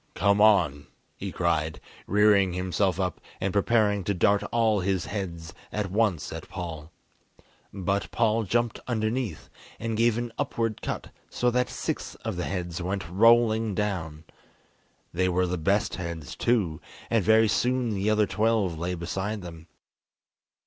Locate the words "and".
3.39-3.53, 9.79-9.95, 17.11-17.23